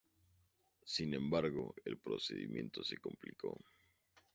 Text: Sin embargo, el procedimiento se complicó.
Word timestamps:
Sin 0.83 1.13
embargo, 1.13 1.75
el 1.85 1.95
procedimiento 1.99 2.83
se 2.83 2.97
complicó. 2.97 3.59